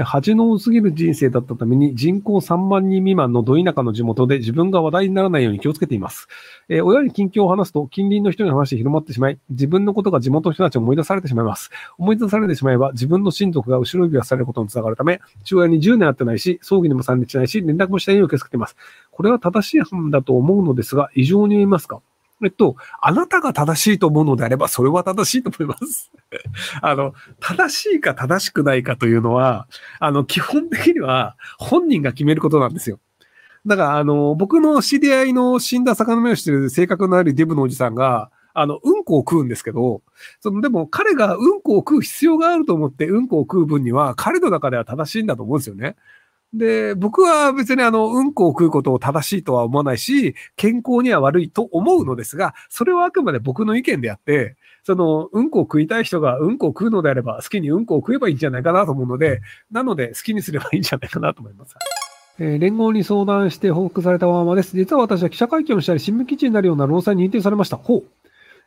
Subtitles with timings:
[0.00, 6.28] 恥の多すぎる人生だったために人口3万人未満のど田舎の地元で自分が話題にならないように気をつけています。
[6.70, 11.70] えー、親に近況を話すと近隣の人に話して広まってしまい、自分のことが地元の人たちを思い出されてしまいます。
[11.98, 18.76] 思い出されてしまえば自分の親族が後ろ指をされることにつながるため、父親に10年会ってないし、葬儀にも参列しないし、連絡もしたいように気をつけています。
[19.10, 22.00] これは正しい判断だと思うのですが、異常に言いますか？
[22.44, 26.10] えっと、あなたが正しいと思うのであれば、それは正しいと思います。
[26.82, 29.68] あの、正しいか正しくないかというのは、
[30.00, 32.98] あの、基本的には本人が決めることなんですよ。
[33.64, 40.02] だから、あの、僕の知り合いの死んだ魚目をしてる性格のあるデブのおじさんが、あの、うんこを食うんですけど、
[40.40, 45.96] その、でも彼がうんこを食う必要があると思ってうんこを食う分には、彼の中では正しいんだと思うんですよね。
[46.54, 61.74] で、僕は別にあの、うんこを食うことを正しいとは思わないし、健康には悪いと思うのですが、それはあくまで僕の意見であって、その、うんこを食いたい人がうんこを食うのであれば、好きにうんこを食えばいいんじゃないかなと思うので、なので好きにすればいいんじゃないかなと思います。
[62.38, 64.76] えー、連合に相談して報告されたままです。
[64.76, 67.76] 実は私は記者会見をしたり、新聞記事になるような労災に認定されました。
[67.76, 68.04] ほう。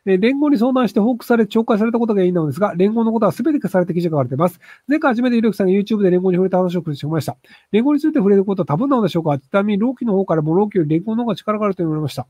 [0.06, 4.59] え連合に相談して報告され、懲戒されたことがいいのですが、連合のことは全て消されて記事が書かれています。
[4.88, 7.38] 前回初めてゆるくさんが YouTube で連合に触れた話をしてました。
[7.72, 9.39] 連合について触れることは多分なのでしょうか？
[9.39, 12.28] ちなみに、老期の方からも老期より連合の方が力があると言われました。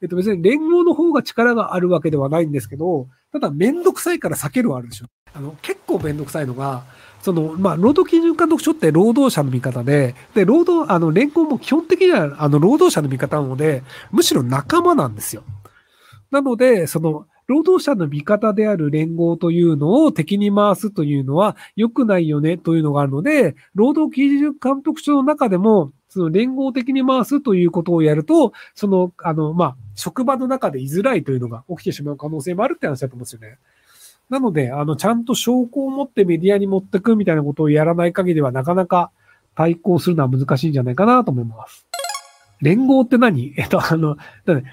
[0.00, 5.06] えっと別に連合の方が力があるわけではないんですけど、ただめんどくさいから避けるはあるでしょ。
[5.34, 6.84] あの、結構めんどくさいのが、
[7.22, 15.42] その、まあ、労働基準監督署って労働者の味方で、で、労働、あの、連合も基本的には、あの、労働者の味方なので、むしろ仲間なんですよ。
[16.32, 33.58] なので、その、労働者の味方である連合というのを敵に回すというのは良くないよねというのがあるので、労働基準監督署の中でも、その連合的に回すということをやると、その、あの、まあ、職場の中で居づらいというのが起きてしまう可能性もあるって話だと思うんですよね。
[34.30, 39.10] なので、あの、ちゃんと証拠を持ってメディアに持ってくみたいなことをやらない限りは、なかなか
[39.54, 41.91] 対抗するのは難しいんじゃないかなと思います。
[42.62, 43.52] 連合って何？
[43.58, 44.16] えっと、あの、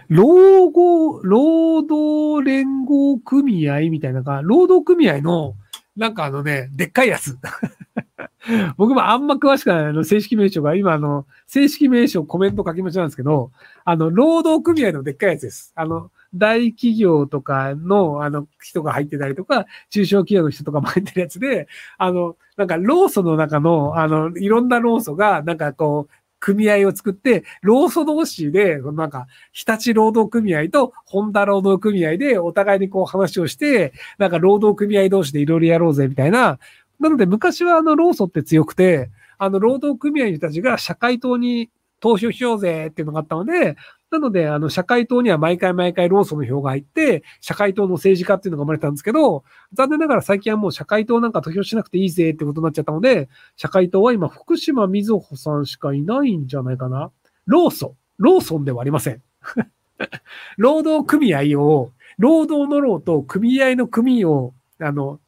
[0.07, 5.55] 労合、労働連合組合みたいなか、労働組合の、
[5.97, 7.37] なんかあのね、でっかいやつ。
[8.77, 13.51] 僕もあんま詳しくない、あの、正式名称が、今あの、正式名称コメント書きまちなんですけど、
[13.83, 15.73] あの、労働組合のでっかいやつです。
[15.75, 36.59] あの、大企業とかの、あの、人が入ってたりとか、中小企業の人とかも入ってるやつで、あの、なんか、労組の中の、あの、いろんな労組が、なんかこう、組合を作って、労組同士で、なんか、日立労働組合と本田労働組合でお互いにこう話をして、なんか労働組合同士でいろいろやろうぜみたいな。
[36.99, 41.69] なので昔はあの労組って強くて、あの労働組合の人たちが社会党に
[41.99, 43.75] 投票しようぜっていうのがあったので、
[44.11, 49.43] なので、あの、社会党には毎回毎回労組の票が入って、社会党の政治家っていうのが生まれたんですけど、
[49.73, 57.11] 残念ながら最近はもう社会党なんか投票しなくていいぜってことになっちゃったので、社会党は今、福島みずほさんしかいないんじゃないかな。
[57.45, 57.91] 労組。
[58.17, 59.21] 労組ではありません。
[60.57, 65.19] 労働組合を、労働の労と組合の組を、あの、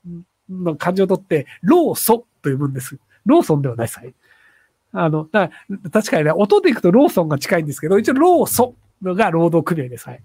[0.50, 2.98] の漢字を取って、労組と呼ぶんです。
[3.25, 4.00] ローソンではないです。
[4.00, 4.16] はい。
[4.94, 5.50] あの、だ
[5.91, 10.07] 確かにね、音でいくとローソンが近いんですけど、一応ローソンが労働組合です。
[10.07, 10.24] はい。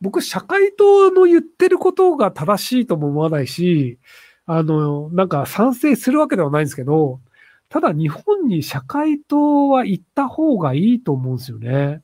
[0.00, 3.98] 僕、社会党の言ってることが正しいとも思わないし、
[4.46, 7.20] あの、なんか賛成するわけではないんですけど、
[7.68, 12.02] ただ日本に社会党は行った方がいいと思うんですよね。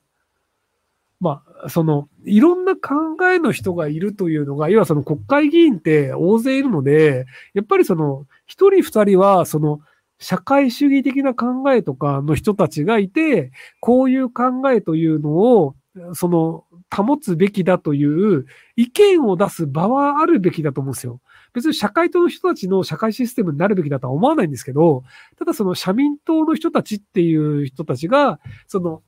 [1.19, 9.81] まあ、その、いろんな考えの人がいるというのが、要はその国会議員って大勢いるので、やっぱりその、一人二人は、その、
[10.19, 15.75] 社会主義的な考えとかの人たちがいて、こういう考えというのを、
[16.13, 21.21] その、保つべきだという意見を出す場はあるべきだと思うんですよ。
[21.53, 25.03] 別に社会党の人たちの社会システムになるべきだとは思わないんですけど、
[25.37, 29.01] ただその社民党の人たちっていう人たちが、その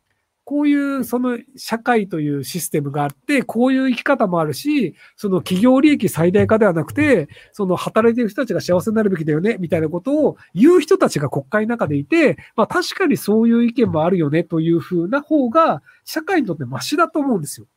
[0.51, 17.67] こういうその社会というシステムがあって、こういう生き方もあるし、その企業利益最大化ではなくて、その働いてる人たちが幸せになるべきだよね、みたいなことを言う人たちが国会の中でいて、まあ確かにそういう意見もあるよね、というふうな方が、社会にとってマシだと思うんですよ。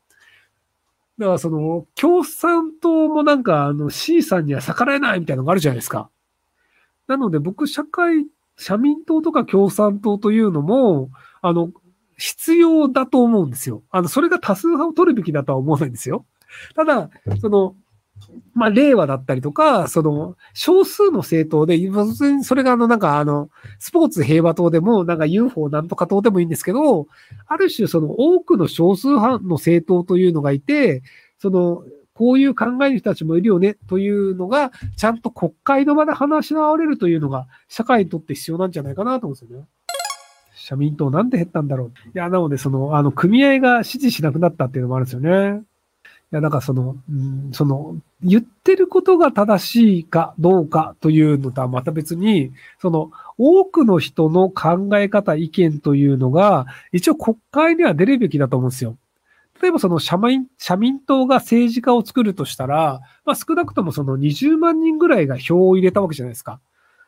[1.20, 6.10] だからその、共産党もなんか、あの C さんには逆らえないみたいなのがあるじゃないですか。
[7.06, 8.26] なので僕、社会、
[8.56, 11.10] 社民党とか共産党というのも、
[11.40, 11.70] あの、
[12.16, 13.82] 必要だと思うんですよ。
[13.90, 16.26] あの、それが多数派を取るべきだとは思わないんですよ。
[16.74, 17.76] ただ、その、
[18.54, 27.08] まあ、令和だったりとか、その、少数の政党で、普通にそれがあの、なんかあの、スポーツ平和党でも、なんか UFO なんとか党でもいいんですけど、
[27.46, 31.02] ある種その多くの少数派の政党というのがいて、
[31.38, 31.84] その、
[32.14, 39.66] こういう考えの人たちもいるよねというのが、ちゃんと国会の場で話し合われるというのが、社会にとって必要なんじゃないかなと思うんですよね。
[40.54, 41.88] 社民党なんで減ったんだろう。
[41.88, 45.62] いや、なので、その、あの、組合が支持しなくなったっていうのもあるんですよね。
[46.32, 58.96] いや、だからその、うん、その、言ってることが正しいかどうかというのとはまた別に、その、多くの人の考え方、意見というのが、一応国会には出るべきだと思うんですよ。
[59.62, 66.60] 例えばその社民、社民党が政治家を作るとしたら、まあ少なくともその20万人ぐらいが票を入れたわけじゃないですか。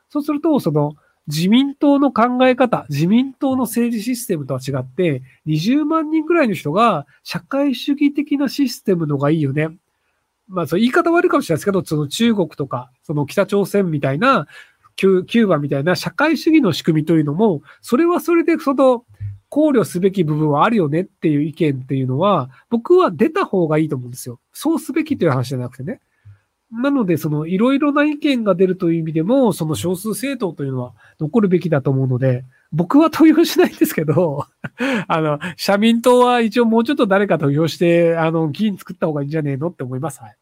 [0.09, 0.95] そうすると、その、
[1.29, 9.71] 自民党の考え方、自民党の政治システムとは違って、20万人ぐらいの人が社会主義的なシステムのがいいよね。
[10.49, 14.47] まあ、そう言い方悪いかもしれないですけど、その中国とか、その北朝鮮みたいな、
[14.95, 19.05] キューバみたいな社会主義の仕組みというのも、それはそれでその
[19.49, 24.41] 考慮すべき部分はあるよねっていう意見っていうのは、僕は出た方がいいと思うんですよ。
[24.53, 26.01] そうすべきという話じゃなくてね。
[26.73, 34.47] なので、そのいろいろな意見が出るという意味でも、その少数政党というのは残るべきだと思うので、僕は投票しないんですけど、
[35.07, 40.21] あの、社民党は一応もうちょっと誰か投票して、あの、議員作った方がいいんじゃねえのって思います。
[40.21, 40.37] はい。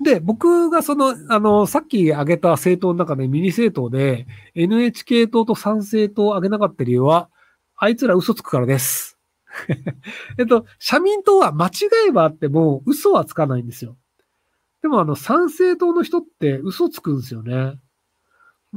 [0.00, 7.28] で、僕がその、あの、さっき挙げた政党の中でミニ政党で NHK 党と参政党を挙げなかった理由は、
[7.76, 9.18] あいつら嘘つくからです。
[10.38, 11.70] えっと、社民党は間違
[12.08, 13.96] いはあっても嘘はつかないんですよ。
[14.82, 17.78] でもあの、参政党の人って嘘つくんですよね。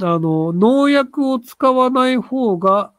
[0.01, 2.91] あの、農薬を使わない方が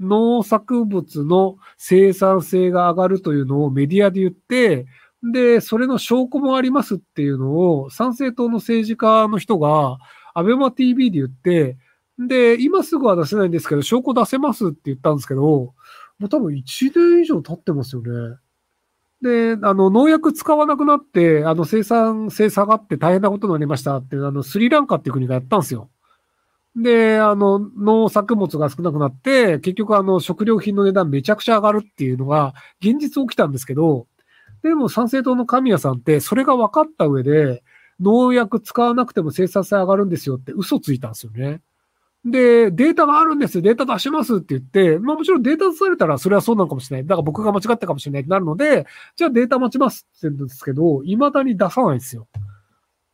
[0.00, 4.86] 農作物の生産性が上がるというのをメディアで言って、
[5.22, 9.98] で、それの証拠もありますっていうのを、参政党の政治家の人が、
[10.34, 11.76] アベマ TV で言って、
[12.18, 15.74] で、今すぐは出せないんですけど、証拠出せますって言ったんですけど、も
[16.26, 18.36] う多分1年以上経ってますよね。
[19.22, 25.90] で、あの、農薬使わなくなって、あの、生産性下がって大変なことになりましたって、あの、スリランカっていう国がやったんですよ。
[26.76, 34.06] で、あの、農作物が少なくなって、結局あの、食料品の値段めちゃくちゃ上がるっていうのが、現実起きたんですけど、
[34.62, 37.62] でも参政党の神谷さんって、それが分かった上で、
[38.00, 41.60] 農薬使わなくても生産性上がるんですよって嘘ついたんですよね。
[42.24, 47.06] で、データがあるんですよ、データ出しますって言って、まあもちろんデータ出されたらそれはそうなのかもしれない。
[47.06, 48.86] だから僕が間違ったかもしれないってなるので、
[49.16, 52.28] じゃあデータ待ちますって言うんですけど、未だに出さないんですよ。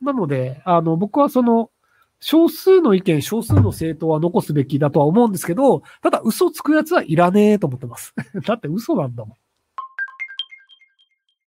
[0.01, 1.71] なので、あの、僕はその、
[2.19, 8.13] 少数の意見、少数の政党は残すべきだとは思うんですけど、ただ嘘つくやつはいらねえと思ってます。
[8.45, 9.37] だって嘘なんだもん。